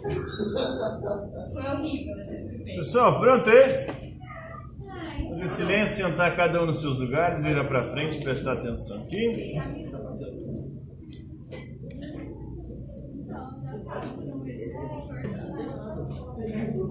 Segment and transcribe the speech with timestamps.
[0.00, 2.16] Foi horrível
[2.48, 2.78] primeira.
[2.78, 4.10] Pessoal, pronto aí?
[5.30, 9.54] Fazer silêncio, sentar cada um nos seus lugares, virar pra frente, prestar atenção aqui.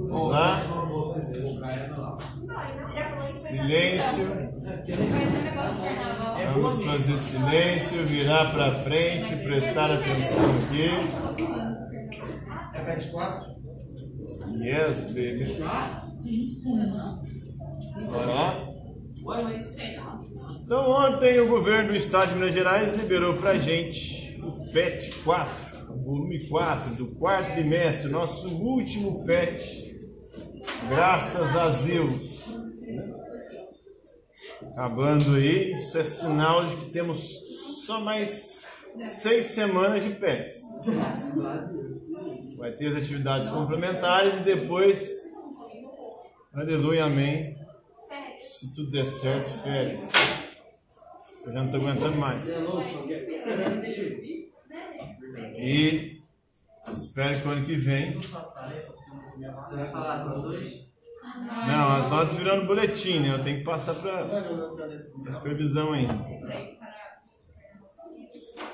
[0.09, 0.59] Vamos lá.
[3.31, 4.27] Silêncio.
[6.53, 11.28] Vamos fazer silêncio, virar pra frente, prestar atenção aqui.
[12.89, 13.55] Repete quatro.
[14.61, 15.45] Yes, baby.
[19.23, 19.65] Ué, mas.
[19.65, 20.21] Sei não.
[20.63, 25.93] Então ontem o governo do estado de Minas Gerais liberou pra gente o PET 4,
[25.93, 29.99] o volume 4 do quarto bimestre, nosso último PET,
[30.89, 32.39] graças a Zeus.
[34.71, 38.59] Acabando aí, isso é sinal de que temos só mais
[39.05, 40.61] seis semanas de PETs.
[42.59, 45.33] Vai ter as atividades complementares e depois,
[46.53, 47.55] aleluia, amém.
[48.37, 50.11] Se tudo der certo, férias.
[51.45, 52.49] Eu já não estou aguentando mais.
[55.57, 56.21] E
[56.93, 58.17] espero que o ano que vem.
[61.65, 63.35] Não, as notas virando boletim, né?
[63.35, 66.13] Eu tenho que passar para a supervisão ainda.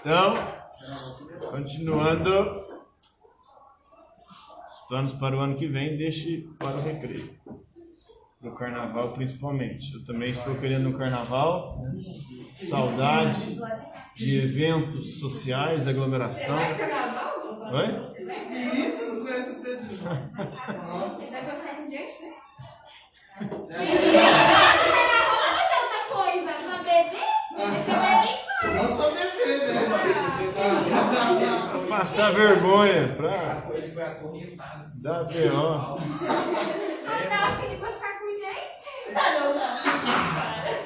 [0.02, 0.34] Então,
[1.52, 2.65] continuando.
[4.86, 7.28] Os planos para o ano que vem, deixe para o recreio.
[8.40, 9.96] Para o carnaval, principalmente.
[9.96, 11.82] Eu também estou querendo um carnaval.
[12.56, 13.60] Saudade
[14.16, 16.56] de eventos sociais, aglomeração.
[16.56, 17.74] Vai carnaval?
[17.74, 17.88] Oi?
[18.78, 19.88] Isso, não conhece o Pedro.
[19.88, 22.36] Você vai ficar com gente, né?
[32.06, 34.84] Passar vergonha pra Ele foi acorrentado.
[34.84, 35.02] assim.
[35.02, 35.74] dar B.O.
[35.74, 35.98] Ah,
[37.30, 38.92] tá, pediu pra ficar com gente?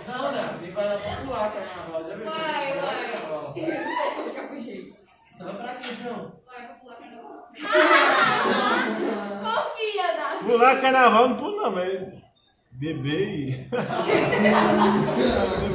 [0.08, 2.08] Não, não, ele vai lá pra pular carnaval.
[2.08, 2.24] Já viu?
[2.26, 3.04] Vai, vai.
[3.54, 4.94] Eu não vou ficar com gente.
[5.42, 6.32] Vai pra quê, João?
[6.48, 7.50] Vai pra pular carnaval.
[9.44, 10.40] Confia, Dá.
[10.42, 12.14] Pular carnaval não pulo não, mas
[12.72, 13.68] beber e.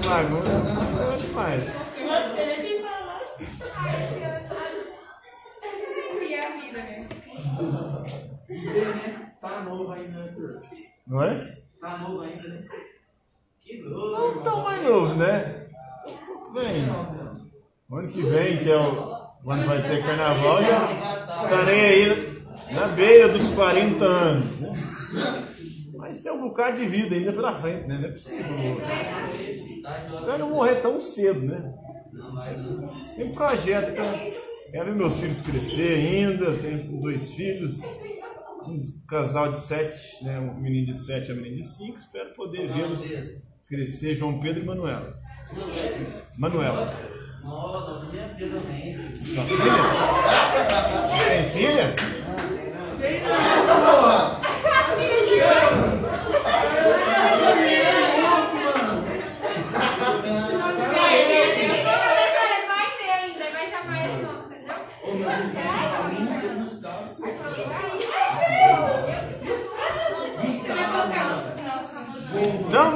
[0.09, 0.57] bagunça
[1.13, 1.85] é demais.
[9.75, 10.61] Novo ainda, né, senhor?
[11.07, 11.35] Não é?
[11.81, 12.65] Tá novo ainda, né?
[13.61, 14.41] Que Não louco.
[14.43, 15.67] tão mais novo, né?
[16.53, 16.85] Vem.
[17.91, 19.25] O ano que vem, que é o.
[19.43, 22.43] Quando vai ter carnaval, já estarei aí
[22.73, 24.73] na beira dos 40 anos, né?
[25.99, 27.99] Mas tem um bocado de vida ainda pela frente, né?
[27.99, 28.45] Não é possível.
[30.11, 31.75] Espero não morrer tão cedo, né?
[33.17, 34.05] Tem projeto pra.
[34.71, 37.83] Quero ver meus filhos crescer ainda, tenho dois filhos,
[38.67, 40.39] um casal de sete, né?
[40.39, 43.03] Um menino de sete e uma menina de cinco, espero poder vê-los
[43.69, 45.19] crescer, João Pedro e Manuela.
[46.39, 46.93] Manuela.
[47.43, 48.97] Nossa, da minha filha também.
[49.17, 49.73] Sua filha?
[51.29, 51.95] Tem filha?
[52.99, 53.64] Vai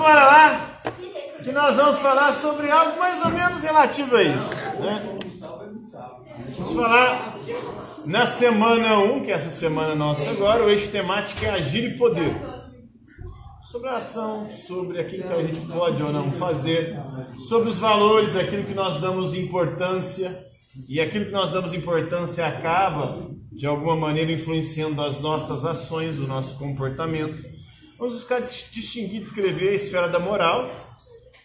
[0.09, 0.81] bora lá,
[1.45, 4.55] que nós vamos falar sobre algo mais ou menos relativo a isso.
[4.81, 5.19] Né?
[6.57, 7.37] Vamos falar
[8.07, 11.99] na semana 1, que é essa semana nossa agora, o eixo temático é agir e
[11.99, 12.35] poder.
[13.71, 16.99] Sobre a ação, sobre aquilo que a gente pode ou não fazer,
[17.47, 20.35] sobre os valores, aquilo que nós damos importância,
[20.89, 23.19] e aquilo que nós damos importância acaba,
[23.53, 27.58] de alguma maneira, influenciando as nossas ações, o nosso comportamento.
[27.99, 30.71] Vamos buscar dis- distinguir, descrever a esfera da moral,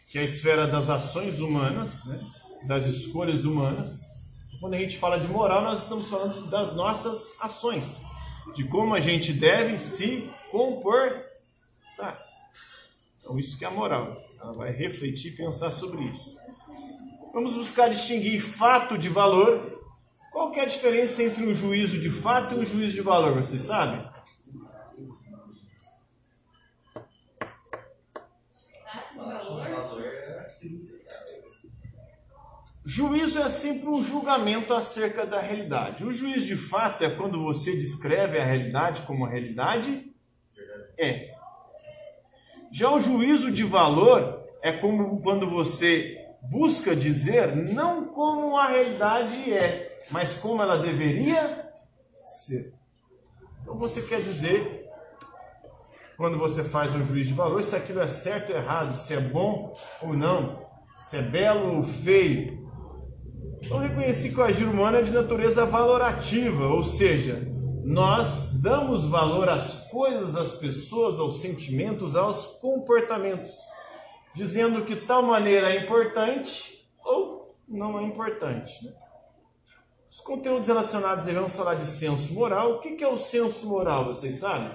[0.09, 2.19] que é a esfera das ações humanas, né?
[2.65, 4.01] das escolhas humanas.
[4.59, 8.01] Quando a gente fala de moral, nós estamos falando das nossas ações,
[8.55, 12.17] de como a gente deve se comportar.
[13.19, 14.15] Então, isso que é a moral.
[14.39, 16.37] Ela vai refletir e pensar sobre isso.
[17.33, 19.81] Vamos buscar distinguir fato de valor.
[20.31, 23.35] Qual é a diferença entre um juízo de fato e um juízo de valor?
[23.35, 24.03] Vocês sabem?
[32.85, 36.03] Juízo é sempre um julgamento acerca da realidade.
[36.03, 40.13] O juízo de fato é quando você descreve a realidade como a realidade
[40.97, 41.33] é.
[42.71, 46.19] Já o juízo de valor é como quando você
[46.49, 51.71] busca dizer não como a realidade é, mas como ela deveria
[52.13, 52.73] ser.
[53.61, 54.89] Então você quer dizer,
[56.17, 59.19] quando você faz um juízo de valor, se aquilo é certo ou errado, se é
[59.21, 59.71] bom
[60.01, 60.65] ou não,
[60.97, 62.62] se é belo ou feio.
[63.63, 67.41] Então reconheci que o agir humano é de natureza valorativa, ou seja,
[67.83, 73.55] nós damos valor às coisas, às pessoas, aos sentimentos, aos comportamentos,
[74.35, 78.85] dizendo que tal maneira é importante ou não é importante.
[78.85, 78.93] Né?
[80.11, 82.73] Os conteúdos relacionados aí, vamos falar de senso moral.
[82.73, 84.71] O que é o senso moral, vocês sabem?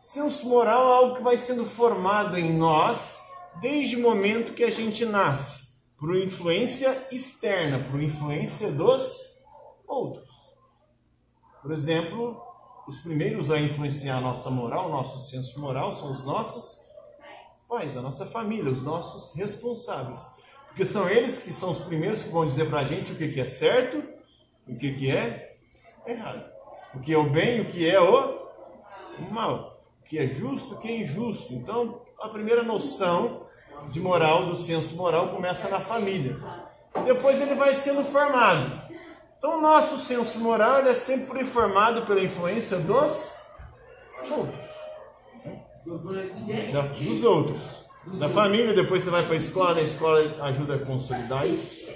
[0.00, 3.20] Senso moral é algo que vai sendo formado em nós
[3.60, 5.67] desde o momento que a gente nasce,
[5.98, 9.36] por influência externa, por influência dos
[9.86, 10.56] outros.
[11.60, 12.40] Por exemplo,
[12.86, 16.86] os primeiros a influenciar a nossa moral, nosso senso moral, são os nossos
[17.68, 20.38] pais, a nossa família, os nossos responsáveis.
[20.68, 23.40] Porque são eles que são os primeiros que vão dizer para a gente o que,
[23.40, 24.02] é certo,
[24.66, 25.58] o que, é
[26.06, 26.48] errado.
[26.94, 28.48] O que é o bem, o que é o
[29.32, 29.82] mal.
[30.00, 31.54] O que é justo, o que é injusto.
[31.54, 33.47] Então, a primeira noção
[33.90, 36.36] de moral, do senso moral, começa na família.
[37.04, 38.88] Depois ele vai sendo formado.
[39.38, 43.38] Então, o nosso senso moral é sempre formado pela influência dos
[44.30, 44.74] outros.
[46.72, 47.88] Da, dos outros.
[48.18, 51.92] Da família, depois você vai para a escola, na escola ajuda a consolidar isso.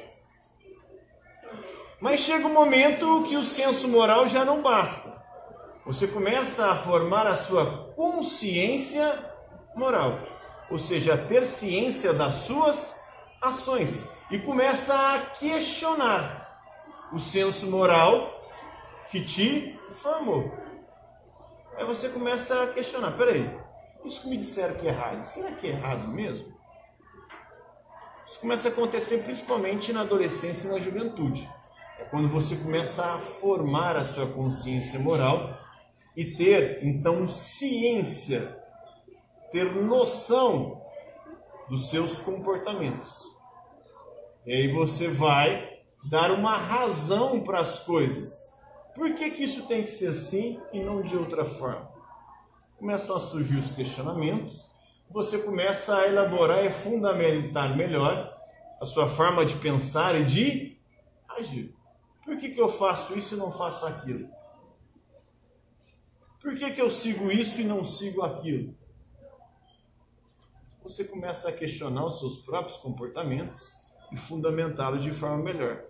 [2.01, 5.23] Mas chega um momento que o senso moral já não basta.
[5.87, 9.19] Você começa a formar a sua consciência
[9.75, 10.19] moral,
[10.71, 13.01] ou seja, ter ciência das suas
[13.41, 16.43] ações e começa a questionar
[17.13, 18.41] o senso moral
[19.11, 20.57] que te formou.
[21.77, 23.51] Aí você começa a questionar: peraí,
[24.05, 26.53] isso que me disseram que é errado, será que é errado mesmo?
[28.27, 31.49] Isso começa a acontecer principalmente na adolescência e na juventude.
[31.99, 35.59] É quando você começa a formar a sua consciência moral
[36.17, 38.62] e ter então ciência,
[39.53, 40.83] ter noção
[41.69, 43.25] dos seus comportamentos.
[44.45, 48.53] E aí você vai dar uma razão para as coisas.
[48.95, 51.91] Por que, que isso tem que ser assim e não de outra forma?
[52.79, 54.67] Começam a surgir os questionamentos,
[55.09, 58.35] você começa a elaborar e fundamentar melhor
[58.81, 60.79] a sua forma de pensar e de
[61.29, 61.75] agir.
[62.25, 64.29] Por que, que eu faço isso e não faço aquilo?
[66.41, 68.75] Por que, que eu sigo isso e não sigo aquilo?
[70.85, 73.73] Você começa a questionar os seus próprios comportamentos
[74.11, 75.81] e fundamentá-los de forma melhor.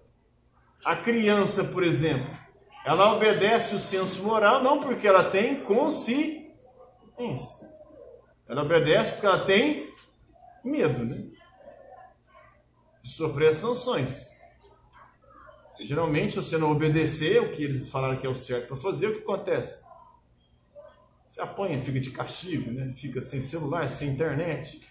[0.84, 2.30] A criança, por exemplo,
[2.84, 6.52] ela obedece o senso moral não porque ela tem consciência.
[8.46, 9.92] Ela obedece porque ela tem
[10.62, 11.30] medo, né?
[13.02, 14.30] De sofrer as sanções.
[15.80, 19.08] Geralmente, se você não obedecer o que eles falaram que é o certo para fazer,
[19.08, 19.84] o que acontece?
[21.32, 22.92] Você apanha, fica de castigo, né?
[22.94, 24.82] fica sem celular, sem internet.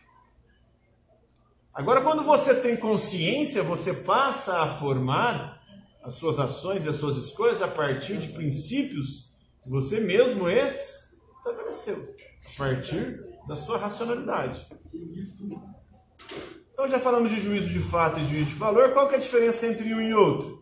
[1.71, 5.61] Agora, quando você tem consciência, você passa a formar
[6.01, 12.15] as suas ações e as suas escolhas a partir de princípios que você mesmo estabeleceu,
[12.55, 14.65] a partir da sua racionalidade.
[16.73, 18.93] Então já falamos de juízo de fato e juízo de valor.
[18.93, 20.60] Qual que é a diferença entre um e outro?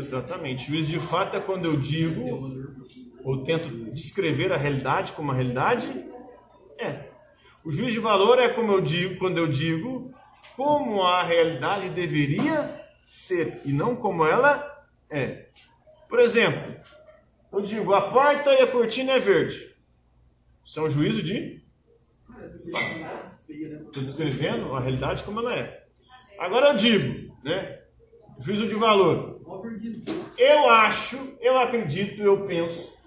[0.00, 0.66] Exatamente.
[0.66, 2.50] Juízo de fato é quando eu digo
[3.22, 5.86] ou tento descrever a realidade como a realidade
[6.78, 7.10] é.
[7.62, 10.12] O juiz de valor é como eu digo, quando eu digo
[10.56, 15.46] como a realidade deveria ser e não como ela é.
[16.08, 16.74] Por exemplo,
[17.52, 19.76] eu digo a porta e a cortina é verde.
[20.64, 21.60] Isso é um juízo de
[23.48, 25.84] Estou descrevendo a realidade como ela é.
[26.38, 27.80] Agora eu digo, né?
[28.40, 29.39] Juízo de valor.
[30.38, 33.00] Eu acho, eu acredito, eu penso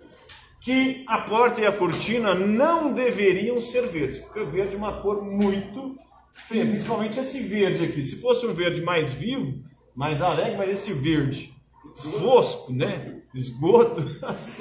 [0.62, 5.02] que a porta e a cortina não deveriam ser verdes, porque o verde é uma
[5.02, 5.96] cor muito
[6.34, 8.04] feia, principalmente esse verde aqui.
[8.04, 9.62] Se fosse um verde mais vivo,
[9.94, 11.54] mais alegre, mas esse verde
[11.96, 13.22] fosco, né?
[13.34, 14.02] Esgoto,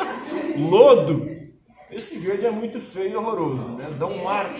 [0.59, 1.31] lodo,
[1.91, 3.95] esse verde é muito feio e horroroso, né?
[3.99, 4.51] Dá um ar.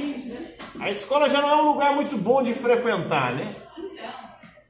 [0.79, 3.55] A escola já não é um lugar muito bom de frequentar, né?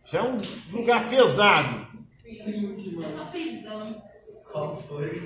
[0.05, 0.41] Já é um
[0.73, 1.92] lugar pesado.
[2.41, 4.13] É só prisão.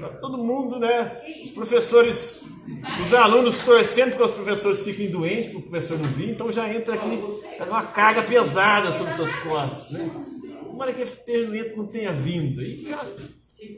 [0.01, 1.21] Tá todo mundo, né?
[1.43, 2.45] Os professores,
[3.03, 6.73] os alunos torcendo para os professores fiquem doentes, para o professor não vir, então já
[6.73, 7.19] entra aqui
[7.59, 9.99] é uma carga pesada sobre suas costas.
[9.99, 10.11] Né?
[10.65, 12.63] Tomara que esteja doente não tenha vindo.
[12.63, 13.05] E já,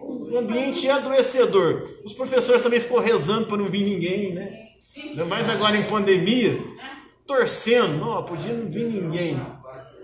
[0.01, 1.89] o ambiente é adoecedor.
[2.05, 4.69] Os professores também ficam rezando para não vir ninguém, né?
[4.97, 6.59] Ainda mais agora em pandemia.
[7.27, 9.41] torcendo, não podia não vir ninguém.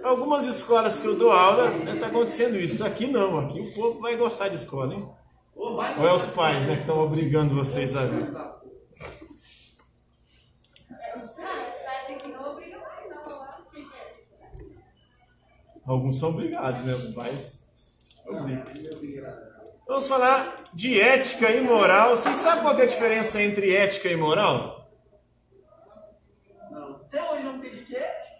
[0.04, 2.84] Algumas escolas que eu dou aula, está né, acontecendo isso.
[2.84, 5.08] Aqui não, aqui o povo vai gostar de escola, hein?
[5.56, 8.30] Ou é os pais né, que estão obrigando vocês a vir?
[15.86, 16.94] Alguns são obrigados, né?
[16.94, 17.72] Os pais.
[19.86, 22.10] Vamos falar de ética e moral.
[22.10, 24.86] Vocês sabem qual é a diferença entre ética e moral?
[26.70, 26.96] Não.
[26.96, 28.34] Até hoje não sei de que é.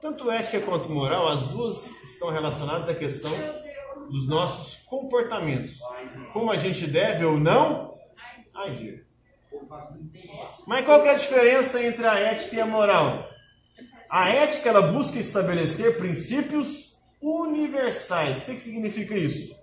[0.00, 3.30] Tanto ética quanto moral, as duas estão relacionadas à questão
[4.08, 5.80] dos nossos comportamentos.
[6.32, 7.98] Como a gente deve ou não
[8.54, 9.06] agir.
[10.66, 13.28] Mas qual é a diferença entre a ética e a moral?
[14.08, 18.42] A ética ela busca estabelecer princípios universais.
[18.42, 19.54] O que, que significa isso?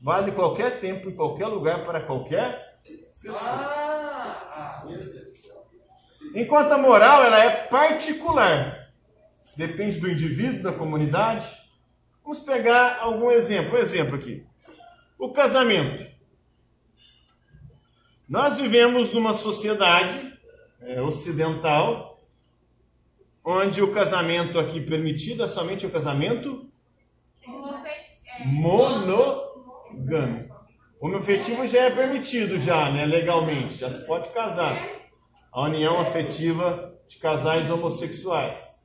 [0.00, 3.34] Vale qualquer tempo, em qualquer lugar, para qualquer pessoa.
[6.34, 8.85] Enquanto a moral ela é particular.
[9.56, 11.46] Depende do indivíduo, da comunidade.
[12.22, 13.76] Vamos pegar algum exemplo.
[13.76, 14.44] Um exemplo aqui.
[15.18, 16.06] O casamento.
[18.28, 20.36] Nós vivemos numa sociedade
[20.82, 22.20] é, ocidental
[23.44, 26.68] onde o casamento aqui permitido é somente o casamento
[28.44, 30.56] monogâmico.
[31.00, 34.76] O afetivo já é permitido já, né, legalmente, já se pode casar.
[35.52, 38.75] A união afetiva de casais homossexuais.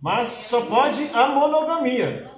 [0.00, 2.30] Mas só pode a monogamia.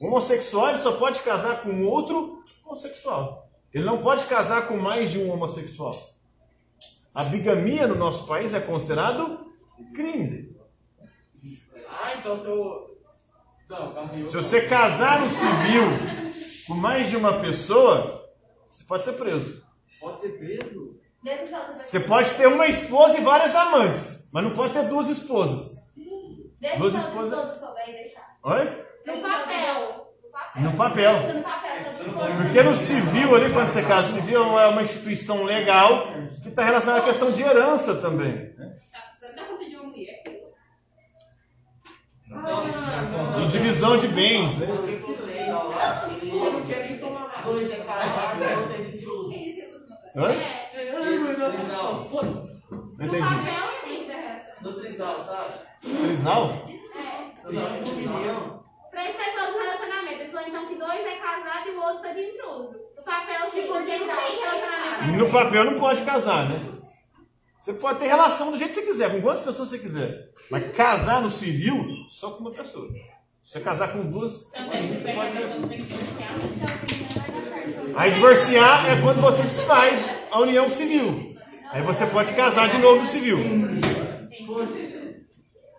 [0.00, 3.48] O homossexual só pode casar com outro homossexual.
[3.72, 5.92] Ele não pode casar com mais de um homossexual.
[7.14, 9.50] A bigamia no nosso país é considerado
[9.94, 10.56] crime.
[11.88, 12.88] Ah, então se eu.
[13.68, 15.82] Não, Se você casar no civil
[16.66, 18.30] com mais de uma pessoa,
[18.70, 19.62] você pode ser preso.
[20.00, 20.98] Pode ser preso?
[21.82, 25.87] Você pode ter uma esposa e várias amantes, mas não pode ter duas esposas.
[26.78, 27.38] Duas esposas.
[28.42, 28.84] Oi?
[29.06, 30.08] No papel.
[30.56, 31.14] No papel.
[32.42, 36.08] Porque no civil ali, quando você casa, o civil é uma instituição legal
[36.42, 38.54] que está relacionada à questão de herança também.
[43.40, 44.66] E divisão de bens, né?
[47.44, 49.30] Dois é casado, outro é discípulo.
[50.16, 50.28] Hã?
[52.98, 53.22] Não entendi.
[53.22, 54.10] No papel, sim.
[54.60, 55.67] No trisal, sabe?
[55.82, 56.62] Trisal?
[56.96, 57.30] É.
[58.90, 60.22] Três pessoas no relacionamento.
[60.22, 62.76] Ele falou então que dois é casado e o outro tá de intruso.
[62.96, 65.18] No papel, porque não tem relacionamento.
[65.18, 66.78] No papel não pode casar, né?
[67.58, 70.30] Você pode ter relação do jeito que você quiser, com quantas pessoas você quiser.
[70.50, 72.88] Mas casar no civil, só com uma pessoa.
[73.44, 75.38] Se você casar com duas, você pode.
[77.96, 81.36] Aí divorciar é quando você desfaz a união civil.
[81.70, 83.38] Aí você pode casar de novo no civil.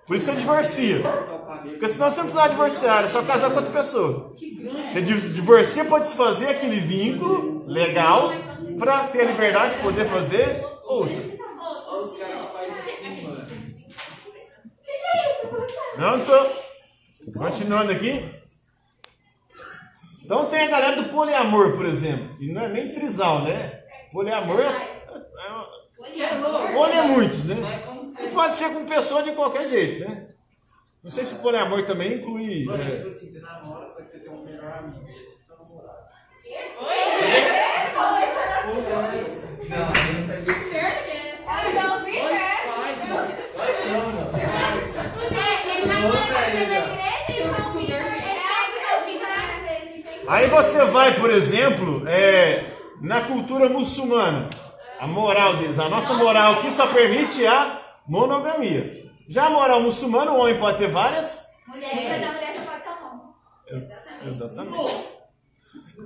[0.09, 1.03] Por isso você divorcia.
[1.03, 4.33] Porque senão você não precisa divorciar, é só casar com outra pessoa.
[4.87, 8.31] Você divorcia para desfazer aquele vínculo legal
[8.79, 11.37] para ter a liberdade de poder fazer outro.
[15.95, 17.37] Não tô.
[17.37, 18.33] Continuando aqui.
[20.25, 22.35] Então tem a galera do poliamor, por exemplo.
[22.39, 23.83] E não é nem trisal, né?
[24.11, 24.69] Poliamor é.
[26.19, 27.57] é Poli é muitos, né?
[28.19, 30.27] E pode ser com pessoa de qualquer jeito, né?
[31.03, 32.65] Não sei se o poliamor também inclui.
[32.65, 35.23] Não, é, tipo assim, você namora, só que você tem um melhor amigo, e é
[35.25, 35.99] tipo seu namorado.
[36.81, 36.97] Oi?
[39.69, 39.91] Não, não
[40.27, 40.59] faz isso.
[41.65, 42.49] Eu já ouvi, né?
[50.27, 54.47] Aí você vai, por exemplo, é, na cultura muçulmana,
[54.99, 57.78] a moral deles, a nossa moral aqui só permite a
[58.09, 59.05] monogamia.
[59.27, 62.27] Já a moral muçulmana, o homem pode ter várias mulheres.
[63.67, 64.27] Exatamente.
[64.27, 65.19] Exatamente.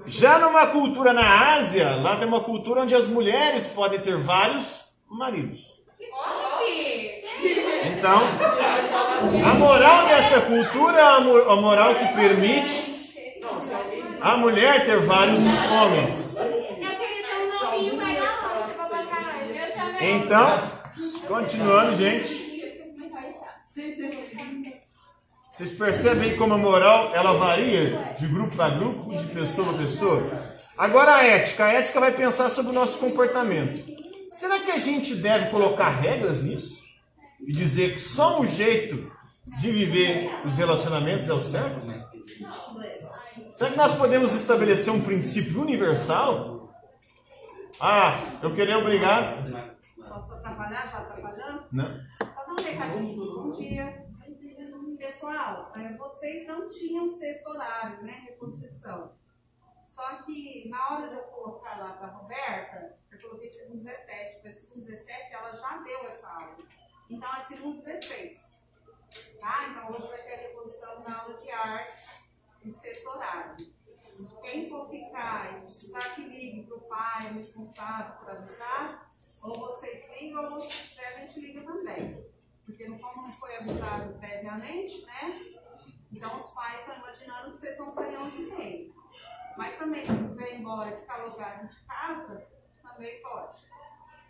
[0.05, 4.95] Já numa cultura na Ásia, lá tem uma cultura onde as mulheres podem ter vários
[5.09, 5.83] maridos.
[7.85, 8.19] Então,
[9.49, 12.93] a moral dessa cultura é a moral que permite
[14.19, 15.41] a mulher ter vários
[15.71, 16.35] homens.
[20.01, 20.82] Então,
[21.27, 22.53] continuando, gente.
[25.51, 30.31] Vocês percebem como a moral ela varia de grupo para grupo, de pessoa para pessoa?
[30.77, 31.65] Agora a ética.
[31.65, 33.85] A ética vai pensar sobre o nosso comportamento.
[34.31, 36.81] Será que a gente deve colocar regras nisso?
[37.39, 39.11] E dizer que só um jeito
[39.59, 41.85] de viver os relacionamentos é o certo?
[43.51, 46.73] Será que nós podemos estabelecer um princípio universal?
[47.79, 49.45] Ah, eu queria obrigar
[50.13, 50.91] Posso atrapalhar?
[50.91, 51.67] Já atrapalhando?
[51.71, 52.05] Não?
[52.31, 53.33] Só dar um recadinho.
[53.33, 54.07] Bom dia.
[54.95, 58.11] Pessoal, eh, vocês não tinham sexto horário, né?
[58.29, 59.15] Reposição.
[59.81, 64.41] Só que na hora de eu colocar lá para a Roberta, eu coloquei segundo 17.
[64.41, 66.57] Para segundo 17, ela já deu essa aula.
[67.09, 68.69] Então é segundo 16.
[69.39, 69.67] Tá?
[69.67, 72.23] Então hoje vai ter a reposição na aula de artes,
[72.63, 73.67] no sexto horário.
[74.43, 79.12] Quem for ficar e precisar que ligue para o pai, o responsável, para avisar,
[79.43, 82.25] ou vocês ligam, ou se quiser, a gente liga também.
[82.65, 85.53] Porque como foi avisado previamente, né?
[86.11, 88.93] Então os pais estão imaginando que vocês vão sair 11 h 30
[89.57, 92.47] Mas também, se quiser ir embora e ficar alugado de casa,
[92.81, 93.67] também pode.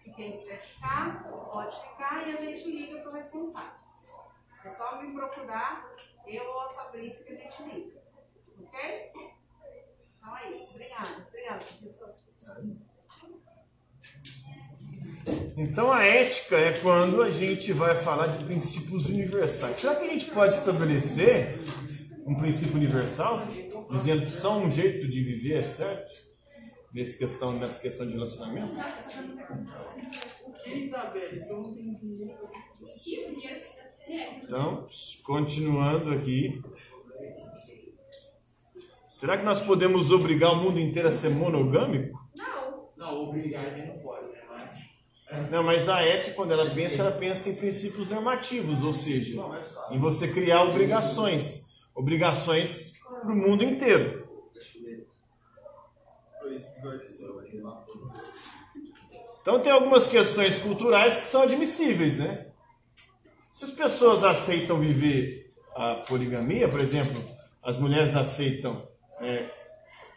[0.04, 3.84] E quem quiser ficar, pode ficar e a gente liga para o responsável.
[4.64, 5.94] É só me procurar,
[6.26, 8.02] eu ou a Fabrícia, que a gente liga.
[8.60, 9.12] Ok?
[10.18, 10.72] Então é isso.
[10.72, 11.28] Obrigada.
[11.28, 12.13] Obrigada, professor.
[15.56, 19.78] Então a ética é quando a gente vai falar de princípios universais.
[19.78, 21.60] Será que a gente pode estabelecer
[22.26, 23.42] um princípio universal,
[23.92, 26.24] dizendo que só um jeito de viver é certo?
[26.94, 28.74] Nessa questão, nessa questão de relacionamento?
[34.44, 34.88] Então,
[35.24, 36.62] continuando aqui.
[39.08, 42.20] Será que nós podemos obrigar o mundo inteiro a ser monogâmico?
[42.36, 42.90] Não.
[42.98, 44.42] Não, obrigar ele não pode, né?
[44.50, 44.93] Mas.
[45.50, 49.42] Não, mas a ética, quando ela pensa, ela pensa em princípios normativos, ou seja,
[49.92, 51.74] em você criar obrigações.
[51.96, 54.28] Obrigações para o mundo inteiro.
[59.42, 62.48] Então tem algumas questões culturais que são admissíveis, né?
[63.52, 67.22] Se as pessoas aceitam viver a poligamia, por exemplo,
[67.62, 68.88] as mulheres aceitam
[69.20, 69.50] é,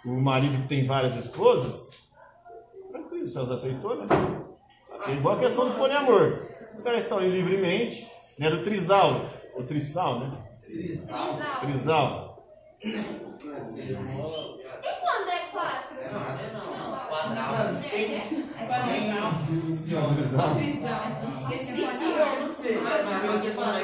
[0.04, 2.08] o marido que tem várias esposas,
[2.90, 4.06] tranquilo, se elas aceitou, né?
[5.08, 6.46] É igual a questão do poliamor.
[6.74, 8.50] Os caras estão ali livremente, né?
[8.50, 9.20] Do trisal,
[9.54, 10.38] o trisal, né?
[10.64, 11.60] Trisal.
[11.60, 12.46] Trisal.
[12.82, 12.92] E
[15.00, 15.96] quando é quatro?
[17.08, 17.80] Quadrado.
[20.16, 20.54] Trisal.
[20.54, 21.06] Prisão.
[21.50, 22.76] Existe Eu não sei.
[22.76, 23.78] Você fala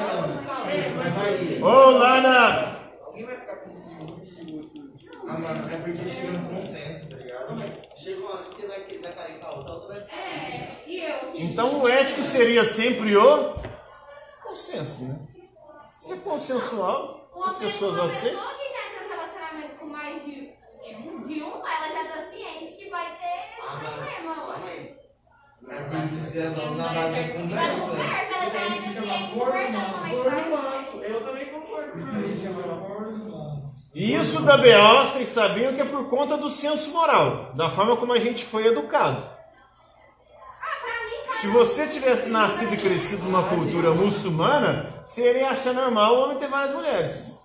[0.69, 1.59] é.
[1.59, 1.63] É.
[1.63, 2.77] Ô, Lana!
[3.05, 4.01] Alguém vai ficar com ciúme,
[4.57, 4.83] outro.
[5.27, 7.02] Ah, mano, é porque chega no consenso, tá?
[8.03, 10.17] Chega uma hora que você vai dar carinho a outra, outra vai ficar.
[10.17, 11.35] É, e eu.
[11.35, 13.55] Então o ético seria sempre o
[14.43, 15.19] consenso, né?
[16.01, 18.41] Se é consensual, Uma as pessoas pessoa, uma aceitam.
[18.41, 22.11] pessoa que já entra no relacionamento com mais de, de, um, de uma, ela já
[22.13, 24.97] tá ciente que vai ter Ah, problema, ué.
[25.65, 27.85] É por isso que vocês vão na base da Mas conversa.
[27.87, 30.49] conversa, ela já ciente, é que Amor vai.
[30.49, 30.97] manso.
[31.01, 32.43] Eu também concordo com isso.
[33.93, 37.95] E isso da BO, vocês sabiam que é por conta do senso moral, da forma
[37.95, 39.23] como a gente foi educado.
[41.27, 46.37] Se você tivesse nascido e crescido numa cultura muçulmana, você iria achar normal o homem
[46.37, 47.39] ter várias mulheres.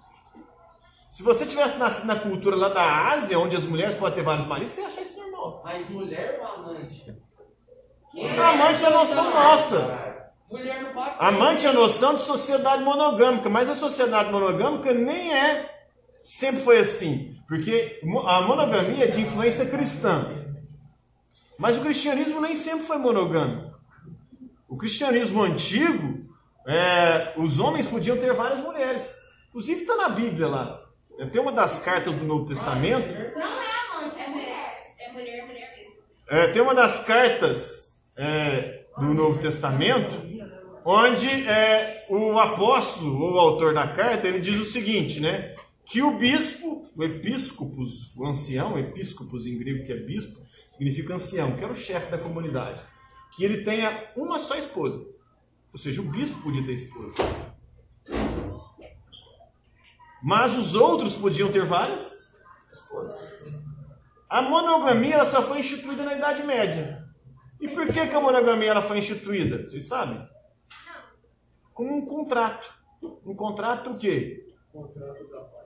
[1.11, 4.47] Se você tivesse nascido na cultura lá da Ásia, onde as mulheres podem ter vários
[4.47, 5.63] maridos, você ia achar isso normal.
[5.65, 7.15] Mas mulher ou amante?
[8.15, 10.25] Amante é a noção nossa.
[11.19, 15.78] Amante é a noção de sociedade monogâmica, mas a sociedade monogâmica nem é
[16.23, 20.35] sempre foi assim, porque a monogamia é de influência cristã.
[21.59, 23.77] Mas o cristianismo nem sempre foi monogâmico.
[24.69, 26.21] O cristianismo antigo,
[26.67, 29.29] é, os homens podiam ter várias mulheres.
[29.49, 30.81] Inclusive está na Bíblia lá.
[31.33, 34.73] Tem uma das cartas do Novo Testamento não é amante, é mulher.
[35.01, 35.95] É mulher, mulher mesmo.
[36.29, 40.29] é, tem uma das cartas é, do Novo Testamento
[40.85, 45.55] onde é, o apóstolo ou o autor da carta ele diz o seguinte, né?
[45.91, 51.57] Que o bispo, o episcopos, o ancião, episcopos em grego que é bispo, significa ancião,
[51.57, 52.83] que era o chefe da comunidade,
[53.35, 55.15] que ele tenha uma só esposa.
[55.73, 57.17] Ou seja, o bispo podia ter esposa.
[60.23, 62.35] Mas os outros podiam ter várias
[62.71, 63.39] esposas.
[64.29, 67.09] A monogamia ela só foi instituída na Idade Média.
[67.59, 69.67] E por que, que a monogamia ela foi instituída?
[69.67, 70.29] Vocês sabem?
[71.73, 72.69] Com um contrato.
[73.25, 74.55] Um contrato o quê?
[74.71, 75.58] Contrato da.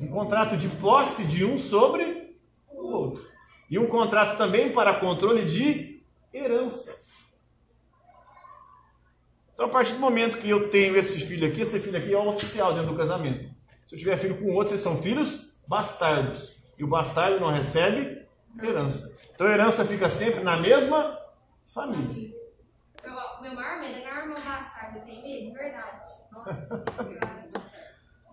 [0.00, 2.36] Um contrato de posse de um sobre
[2.70, 3.26] o outro.
[3.70, 7.04] E um contrato também para controle de herança.
[9.54, 12.18] Então, a partir do momento que eu tenho esse filho aqui, esse filho aqui é
[12.18, 13.54] o oficial dentro do casamento.
[13.86, 16.66] Se eu tiver filho com outro, vocês são filhos bastardos.
[16.78, 18.26] E o bastardo não recebe
[18.62, 19.18] herança.
[19.34, 21.18] Então, a herança fica sempre na mesma
[21.66, 22.34] família.
[23.02, 25.00] Meu, meu maior medo é ganhar irmão bastardo.
[25.06, 26.10] Tenho medo, de verdade.
[26.30, 26.84] Nossa.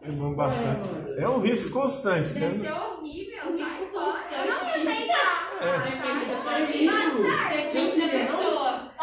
[0.03, 1.15] Irmão bastardo.
[1.17, 2.33] É um risco constante.
[2.33, 2.67] Deve Né?
[2.69, 3.43] ser horrível.
[3.47, 4.47] Um risco constante.
[4.47, 5.49] Eu não sei dar.
[5.59, 7.23] Bastardo.
[7.49, 8.93] Depende da pessoa.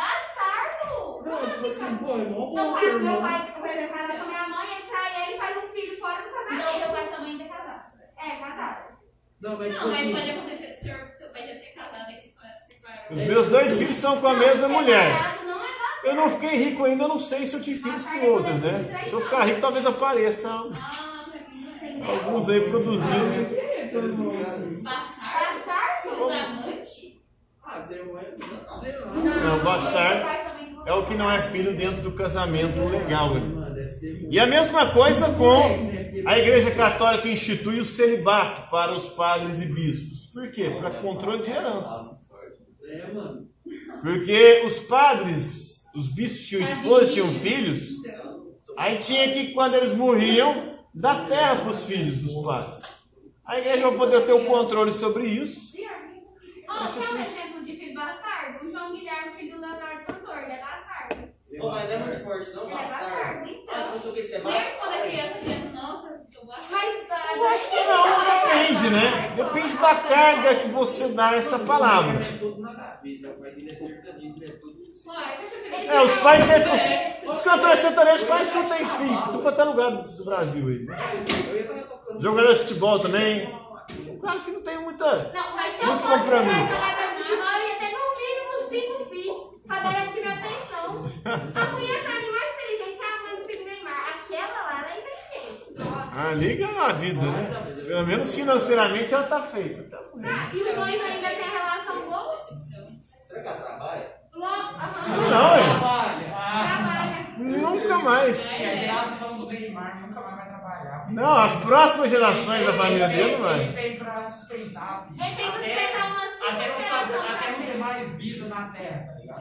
[1.51, 3.21] Tipo assim, pô, é mó Meu bom, pai, meu irmão.
[3.23, 5.99] pai, por exemplo, casado com a minha mãe, ele trai ele e faz um filho
[5.99, 6.79] fora do Então, casamento.
[6.85, 7.83] seu pai e sua mãe ainda é casado.
[8.19, 8.79] É, casado.
[9.41, 10.13] Não, mas tipo Não, mas assim.
[10.15, 13.07] pode acontecer seu, seu pai já ser casado e se separar.
[13.13, 15.13] Os meus dois filhos são com a mesma mulher.
[16.05, 19.05] Eu não fiquei rico ainda, eu não sei se eu tive filhos com outros, né?
[19.09, 23.61] Se eu ficar rico, talvez apareça alguns aí produzindo.
[24.83, 26.29] Bastardo.
[26.29, 27.21] Da amante.
[27.63, 27.83] Ah.
[29.45, 30.41] Não, bastardo
[30.87, 33.35] é o que não é filho dentro do casamento legal.
[33.35, 33.41] né?
[34.31, 35.61] E a mesma coisa com
[36.27, 40.31] a Igreja Católica institui o celibato para os padres e bispos.
[40.33, 40.71] Por quê?
[40.81, 42.19] Para controle de herança.
[44.03, 47.89] Porque os padres, os bispos tinham esposas, tinham filhos,
[48.77, 52.83] aí tinha que, quando eles morriam, dar terra para os filhos dos padres.
[53.45, 55.71] A igreja vai poder ter o controle sobre isso.
[56.69, 58.65] Ó, quer um exemplo de filho bastardo?
[58.65, 61.31] O João Guilherme, filho do Leonardo Cantor, ele é bastardo.
[61.59, 63.11] Pô, mas é muito forte, não, Ele é bastardo.
[63.11, 63.51] bastardo, Ah,
[63.81, 63.93] então.
[63.93, 65.09] pensou que ser Desde quando é bastardo?
[65.11, 66.71] criança, criança, nossa, eu gosto.
[66.71, 69.35] Mas Eu acho que não, depende, né?
[69.37, 72.21] Depende da carga que você dá a essa palavra.
[72.21, 73.19] É tudo nada a ver.
[73.21, 74.80] Meu pai dele é sertanejo, é tudo.
[75.89, 76.91] É, os pais sertanejos,
[77.27, 80.87] os cantores sertanejos quase tudo tem filho, tudo quanto é lugar do Brasil aí.
[82.21, 83.49] Jogador de futebol também.
[84.23, 85.33] Caras que não tem muita.
[85.33, 86.75] Não, mas se eu Muito fosse compromisso.
[86.75, 90.85] futebol, eu ia ter no mínimo cinco filhos pra garantir minha pensão.
[90.85, 94.09] A mulher pra mim mais inteligente é a mãe do filho Neymar.
[94.23, 95.79] Aquela lá, ela é inteligente.
[95.79, 96.11] Nossa.
[96.15, 97.75] Ah, liga a vida, né?
[97.87, 99.83] Pelo menos financeiramente ela tá feita.
[99.91, 99.99] Tá.
[100.25, 102.47] Ah, e os dois ainda têm relação boa?
[103.21, 104.20] Será que ela trabalha?
[104.35, 105.31] Logo, aham.
[105.31, 105.63] Não, é.
[105.63, 106.25] Trabalha.
[106.25, 107.27] Trabalha.
[107.39, 108.61] Nunca mais.
[108.61, 111.07] E a geração do Neymar nunca mais vai trabalhar.
[111.11, 113.73] Não, as próximas gerações da família dele não Ele vai.
[113.73, 115.09] tem pra sustentar.
[115.11, 116.69] Ele tem que Até- sustentar umas cinco Até
[117.13, 119.41] não até ter mais vida na terra, tá ligado?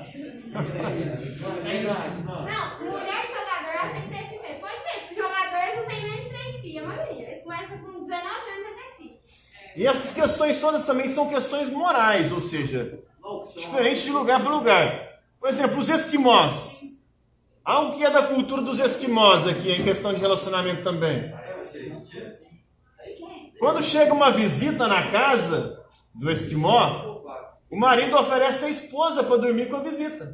[1.60, 2.45] É verdade, mano.
[2.49, 4.60] Não, mulher de jogador, ela tem que ter filho mesmo.
[4.60, 7.28] Pode ver, jogadores não tem menos de três filhos, a maioria.
[7.30, 9.19] Eles começam com 19 anos a ter filho.
[9.75, 12.99] E essas questões todas também são questões morais, ou seja,
[13.55, 15.09] Diferentes de lugar para lugar.
[15.39, 16.81] Por exemplo, os esquimós.
[17.63, 21.33] Algo que é da cultura dos esquimós aqui, em questão de relacionamento também.
[23.59, 27.21] Quando chega uma visita na casa do esquimó,
[27.69, 30.33] o marido oferece a esposa para dormir com a visita.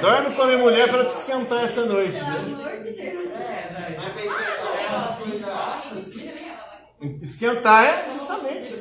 [0.00, 2.20] Dorme com a minha mulher para te esquentar essa noite.
[2.22, 2.58] Né?
[7.22, 8.74] Esquentar é justamente.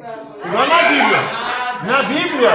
[0.00, 0.46] Não.
[0.46, 1.18] Igual na Bíblia.
[1.82, 2.50] Na Bíblia,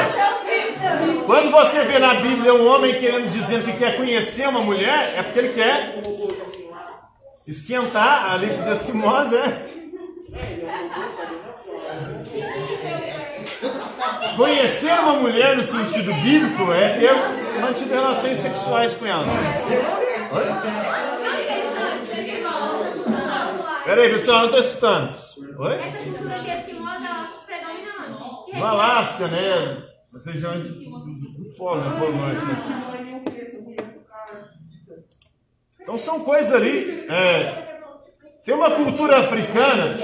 [1.26, 5.24] quando você vê na Bíblia um homem querendo dizendo que quer conhecer uma mulher, é
[5.24, 5.96] porque ele quer
[7.48, 9.66] esquentar ali com os esquimós, é.
[14.36, 17.12] Conhecer uma mulher no sentido bíblico é ter
[17.62, 19.26] mantido relações sexuais com ela.
[23.96, 25.16] Peraí, pessoal, não estou escutando.
[25.58, 25.76] Oi?
[25.76, 27.92] Essa cultura de esquimosa, ela predomina
[28.44, 28.60] onde?
[28.60, 29.84] No Alasca, né?
[30.12, 32.00] Nas regiões do, do, do Polo, né?
[32.10, 32.56] Norte, né?
[35.80, 37.08] Então são coisas ali.
[37.10, 37.80] é,
[38.44, 39.98] tem uma cultura africana.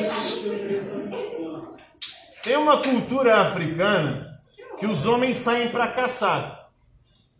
[2.43, 4.39] Tem uma cultura africana
[4.79, 6.69] que os homens saem para caçar.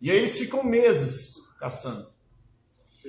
[0.02, 2.11] E aí eles ficam meses caçando.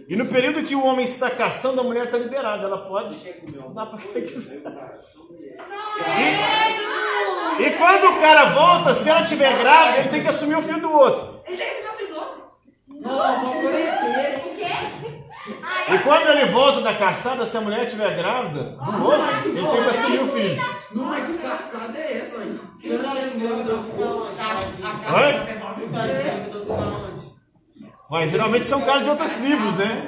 [0.08, 2.64] E no período que o homem está caçando, a mulher está liberada.
[2.66, 3.16] Ela pode
[3.74, 4.64] dar para quem quiser.
[4.64, 5.00] cara?
[7.60, 10.82] E quando o cara volta, se ela estiver grávida, ele tem que assumir o filho
[10.82, 11.42] do outro.
[11.46, 12.44] Ele já recebeu o filho do outro?
[12.88, 13.46] Não.
[13.46, 15.94] O quê?
[15.94, 19.84] E quando ele volta da caçada, se a mulher estiver grávida do outro, ele tem
[19.84, 20.64] que assumir o filho.
[20.92, 22.60] Não, mas que caçada é essa aí?
[22.82, 24.28] E o cara que engravidou?
[24.84, 25.34] A Oi?
[25.34, 27.34] casa tem nove O cara que engravidou fica onde?
[28.14, 30.08] Mas geralmente são caras de outras tribos, né?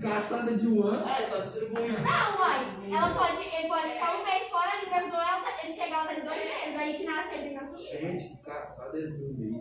[0.00, 1.02] Caçada de um ano?
[1.04, 2.00] Ah, é só distribuir.
[2.00, 2.66] Não, uai.
[2.88, 6.04] Ela pode, ele pode ficar um mês fora, ele engravidou ela, tá- ele chega, ela
[6.04, 6.78] tá de dois meses.
[6.78, 7.82] Aí que nasce, ele tem que assumir.
[7.82, 9.56] Gente, caçada é de um mês.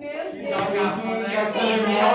[0.00, 1.04] Meu Deus.
[1.12, 1.34] Né?
[1.34, 2.08] Caçada é mel,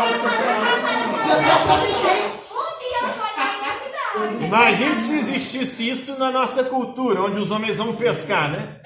[2.49, 4.43] Um dia ela pode engravidar.
[4.43, 8.81] Imagine se existisse isso na nossa cultura, onde os homens vão pescar, né?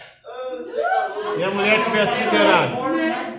[1.38, 3.35] E a mulher tivesse liberado.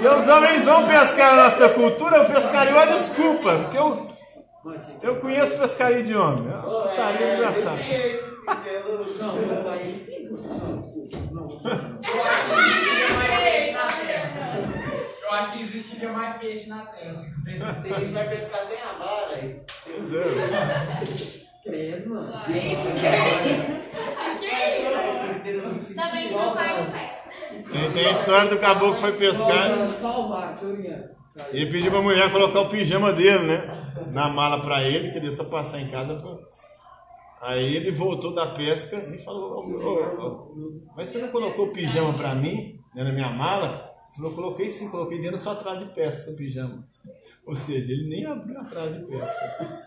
[0.00, 3.56] E os homens vão pescar a nossa cultura, eu pescaria uma desculpa.
[3.56, 4.06] Porque eu,
[5.02, 6.48] eu conheço pescaria de homem.
[6.50, 7.78] É uma putaria engraçada.
[15.22, 17.14] Eu acho que existiria mais peixe na terra.
[17.14, 17.34] Se
[17.92, 19.62] a gente vai pescar sem a vara.
[19.84, 21.48] Pois é.
[21.64, 22.30] Credo, mano.
[22.48, 24.40] Isso, que é isso?
[24.40, 25.94] Que é isso?
[25.94, 27.17] Também não vai, não
[27.94, 29.70] tem a história do caboclo que foi pescar.
[31.52, 33.92] Ele pediu pra mulher colocar o pijama dele, né?
[34.12, 36.14] Na mala pra ele, queria só passar em casa.
[36.14, 36.36] Pra...
[37.42, 41.72] Aí ele voltou da pesca e falou: "Ô, ô, ô, Mas você não colocou o
[41.72, 43.88] pijama pra mim, né, na minha mala?
[44.10, 46.84] Ele falou: Coloquei sim, coloquei dentro da sua trave de pesca, seu pijama.
[47.46, 49.84] Ou seja, ele nem abriu a trave de pesca.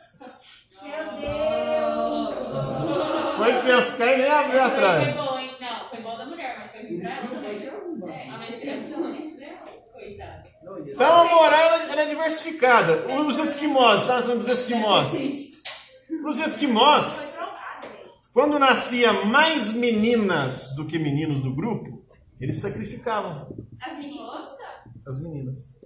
[0.82, 2.48] Meu Deus!
[3.38, 5.12] Foi pescar e nem abriu a Foi trave.
[5.14, 5.52] bom, hein?
[5.60, 6.51] Não, foi bom da mulher,
[10.88, 13.14] Então a moral ela, é diversificada.
[13.22, 14.20] Os esquimós, tá?
[14.22, 15.62] Dos esquimós.
[16.26, 17.40] Os esquimós,
[18.34, 22.04] quando nascia mais meninas do que meninos no grupo,
[22.40, 24.46] eles sacrificavam As meninas.
[25.08, 25.82] as meninas.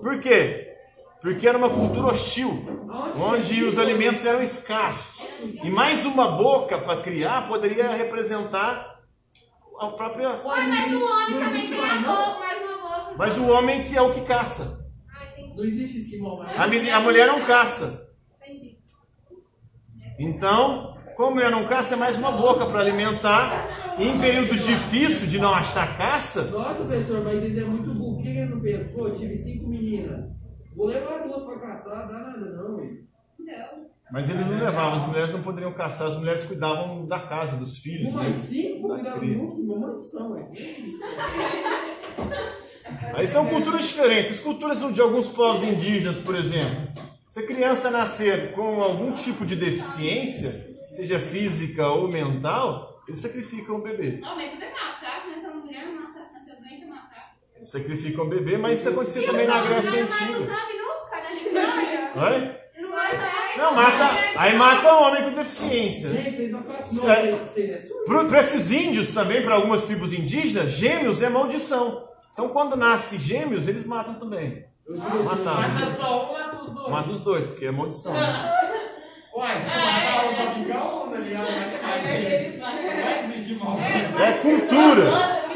[0.00, 0.74] Por quê?
[1.20, 2.48] Porque era uma cultura hostil,
[3.16, 5.40] onde os alimentos eram escassos.
[5.64, 8.97] E mais uma boca para criar poderia representar
[9.80, 10.28] a própria.
[10.44, 13.14] Ué, mas o homem também tem a boca, mais uma boca.
[13.16, 14.86] Mas o homem que é o que caça.
[15.34, 16.58] Tem Não existe esquimó mais.
[16.58, 18.08] A, a mulher não caça.
[18.40, 18.78] entendi.
[20.18, 23.96] Então, como a mulher não caça, é mais uma boca para alimentar.
[23.98, 28.14] E em períodos difíceis de não achar caça, Nossa, professor, mas ele é muito burro.
[28.16, 28.88] Por que ele não pensa?
[28.90, 30.30] Pô, eu tive cinco meninas.
[30.76, 33.04] Vou levar duas pra caçar, dá nada não, velho.
[33.40, 33.88] Não.
[34.10, 37.78] Mas eles não levavam, as mulheres não poderiam caçar, as mulheres cuidavam da casa, dos
[37.78, 38.12] filhos.
[38.12, 38.42] Um mais né?
[38.42, 39.36] cinco, cria.
[39.36, 40.48] muito, uma mansão, velho.
[43.14, 44.32] Aí são culturas diferentes.
[44.32, 46.88] As culturas de alguns povos indígenas, por exemplo.
[47.26, 53.76] Se a criança nascer com algum tipo de deficiência, seja física ou mental, eles sacrificam
[53.76, 54.18] o bebê.
[54.20, 55.22] Não, mas tudo é matar.
[55.22, 56.24] Se nasceu mulher, matar.
[56.24, 57.36] Se nasceu doente, é matar.
[57.56, 60.38] Eles sacrificam o bebê, mas isso acontecia também na Grécia Não Antiga.
[60.38, 62.12] homens nunca na história.
[62.16, 62.67] Oi?
[63.58, 64.08] Não mata.
[64.36, 66.10] Aí mata o homem com deficiência.
[66.10, 66.54] Gente,
[67.70, 68.28] é surdo.
[68.28, 72.08] Para esses índios também, para algumas tribos indígenas, gêmeos é maldição.
[72.32, 74.64] Então quando nasce gêmeos, eles matam também.
[74.88, 76.88] Mata só um, mata os dois.
[76.90, 78.14] Mata os dois, porque é maldição.
[79.34, 83.60] Uai, se tu matar os amigão, o Daniel não vai existir.
[84.18, 85.48] É cultura.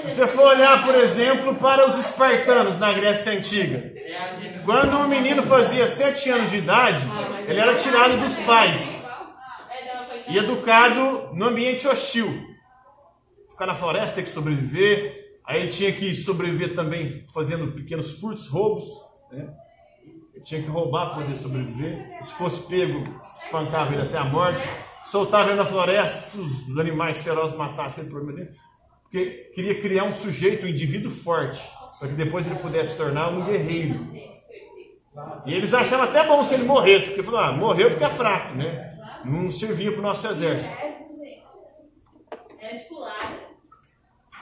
[0.00, 4.47] Se você for olhar, por exemplo, para os espartanos na Grécia Antiga, É a gênese.
[4.68, 7.02] Quando o menino fazia 7 anos de idade,
[7.46, 9.08] ele era tirado dos pais
[10.28, 12.28] e educado no ambiente hostil.
[13.48, 15.38] Ficar na floresta, ter que sobreviver.
[15.46, 18.84] Aí ele tinha que sobreviver também fazendo pequenos furtos, roubos.
[19.32, 19.48] Né?
[20.34, 22.22] Ele tinha que roubar para poder sobreviver.
[22.22, 23.02] Se fosse pego,
[23.42, 24.60] espancava ele até a morte.
[25.06, 28.50] Soltava ele na floresta, se os animais ferozes matassem ele, problema dele.
[29.04, 31.62] Porque queria criar um sujeito, um indivíduo forte,
[31.98, 34.06] para que depois ele pudesse se tornar um guerreiro.
[35.46, 38.54] E eles achavam até bom se ele morresse, porque falaram, ah, morreu porque é fraco,
[38.54, 38.98] né?
[39.24, 40.76] Não servia para o nosso exército.
[42.58, 43.48] É articulada.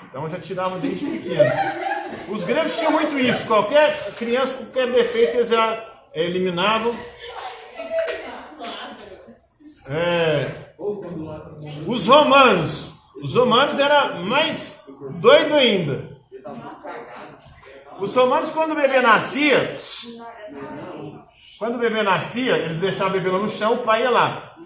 [0.08, 1.50] Então já tiravam desde pequeno.
[2.28, 3.46] Os gregos tinham muito isso.
[3.46, 5.84] Qualquer criança, qualquer defeito, eles já
[6.14, 6.92] eliminavam.
[9.88, 10.46] É,
[11.86, 12.96] os romanos.
[13.22, 14.86] Os romanos era mais
[15.20, 16.16] doido ainda.
[17.98, 19.74] Os romanos, quando o bebê nascia,
[21.58, 24.56] quando o bebê nascia, eles deixavam o bebê lá no chão, o pai ia lá.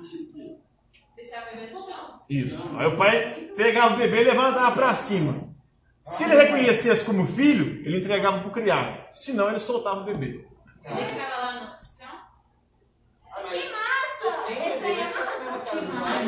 [1.16, 2.20] Deixar o bebê no chão.
[2.28, 2.76] Isso.
[2.78, 5.48] Aí o pai pegava o bebê e levantava para cima.
[6.04, 8.98] Se ele reconhecesse como filho, ele entregava para o criado.
[9.12, 10.44] Senão, ele soltava o bebê.
[10.82, 12.16] Deixava lá no chão.
[13.48, 14.50] Que massa!
[14.50, 15.50] Esse daí é massa.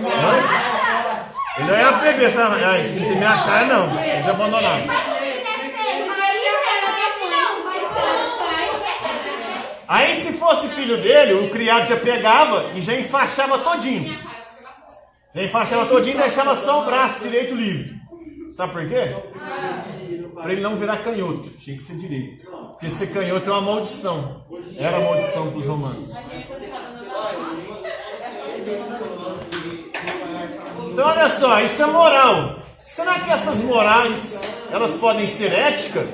[0.04, 1.32] Hã?
[1.58, 2.64] Ele não era bebê, sabe?
[2.64, 3.84] Ah, esse não tem minha cara, não.
[4.04, 4.76] Eu já abandonava.
[4.76, 5.90] Mas o que deve ser?
[6.06, 8.70] Podia ser o cara desse não, mas não, pai.
[9.92, 14.18] Aí, se fosse filho dele, o criado já pegava e já enfaixava todinho.
[15.34, 18.00] Já enfaixava todinho e deixava só o braço direito livre.
[18.48, 19.14] Sabe por quê?
[20.32, 21.50] Para ele não virar canhoto.
[21.58, 22.50] Tinha que ser direito.
[22.70, 24.46] Porque ser canhoto é uma maldição.
[24.78, 26.16] Era uma maldição para os romanos.
[30.90, 32.62] Então olha só, isso é moral.
[32.82, 36.08] Será que essas morais elas podem ser éticas?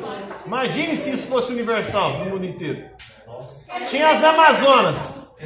[0.45, 2.99] Imagine se isso fosse universal no mundo inteiro.
[3.89, 5.35] Tinha as Amazonas.
[5.39, 5.45] É.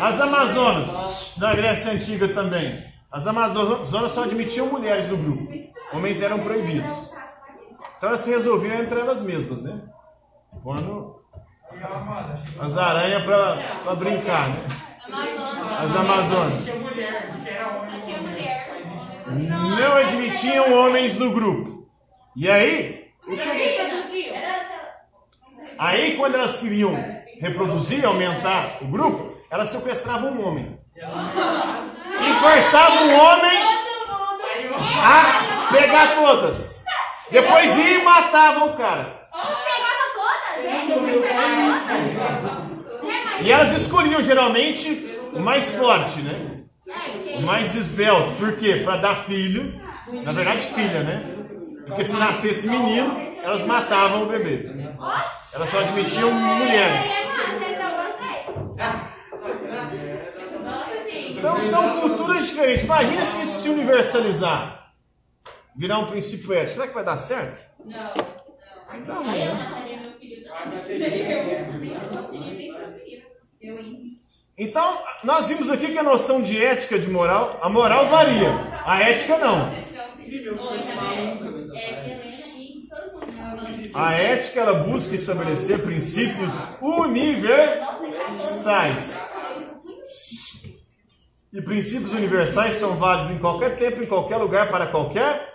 [0.00, 2.84] As Amazonas, da Grécia Antiga também.
[3.10, 5.48] As Amazonas só admitiam mulheres no grupo.
[5.92, 7.12] Homens eram proibidos.
[7.96, 9.80] Então elas se resolviam entre elas mesmas, né?
[10.62, 11.22] Quando
[12.60, 14.64] as aranhas para brincar, né?
[15.04, 15.72] Amazonas.
[15.72, 16.68] As Amazonas.
[19.26, 21.88] Não admitiam homens no grupo.
[22.36, 24.34] E aí, Reproduziu.
[25.78, 26.94] Aí quando elas queriam
[27.40, 30.78] reproduzir, aumentar o grupo, elas sequestravam um homem.
[30.96, 33.58] E forçavam o homem
[34.74, 36.84] a pegar todas.
[37.30, 39.28] Depois ia e matava o cara.
[43.40, 46.64] E elas escolhiam geralmente o mais forte, né?
[47.38, 48.32] O mais esbelto.
[48.32, 48.80] Por quê?
[48.84, 49.80] Pra dar filho.
[50.24, 51.34] Na verdade, filha, né?
[51.86, 53.16] Porque se nascesse menino,
[53.48, 54.70] elas matavam o bebê.
[55.54, 57.04] Elas só admitiam mulheres.
[61.30, 62.84] então são culturas diferentes.
[62.84, 64.92] Imagina se isso se universalizar.
[65.74, 66.74] Virar um princípio ético.
[66.74, 67.64] Será que vai dar certo?
[67.86, 68.12] Não,
[69.06, 69.34] não.
[69.34, 69.50] Hein?
[74.58, 78.50] Então, nós vimos aqui que a noção de ética e de moral, a moral varia,
[78.84, 79.70] a ética não.
[79.70, 81.44] Se eu tiver um filho, Viveu com esse maluco,
[81.76, 83.77] É, Helena aqui, todo mundo sabe.
[83.94, 87.88] A ética ela busca estabelecer princípios universais.
[91.52, 95.48] E princípios universais são válidos em qualquer tempo, em qualquer lugar, para qualquer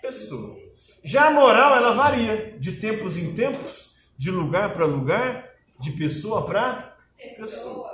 [0.00, 0.56] pessoa.
[1.04, 6.46] Já a moral ela varia de tempos em tempos, de lugar para lugar, de pessoa
[6.46, 6.96] para
[7.36, 7.90] pessoa.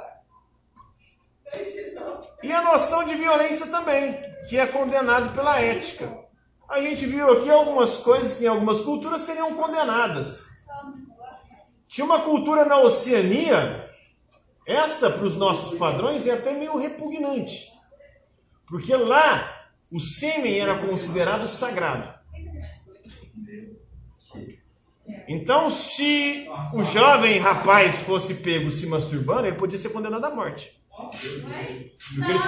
[2.42, 6.27] E a noção de violência também, que é condenado pela ética.
[6.68, 10.58] A gente viu aqui algumas coisas que em algumas culturas seriam condenadas.
[11.88, 13.90] Tinha uma cultura na Oceania,
[14.66, 17.66] essa para os nossos padrões é até meio repugnante.
[18.66, 22.18] Porque lá o sêmen era considerado sagrado.
[25.26, 30.78] Então, se o jovem rapaz fosse pego se masturbando, ele podia ser condenado à morte.
[32.14, 32.38] Porque ele